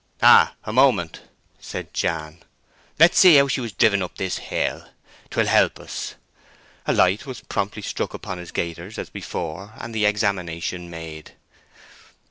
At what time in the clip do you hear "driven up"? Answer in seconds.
3.71-4.15